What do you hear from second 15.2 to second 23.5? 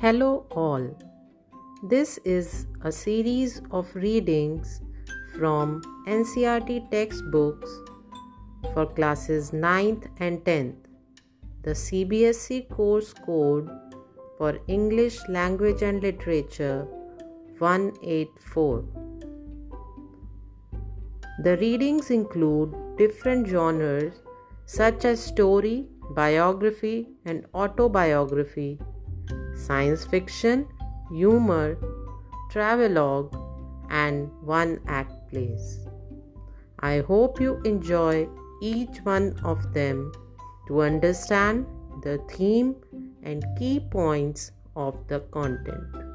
Language and Literature 184. The readings include different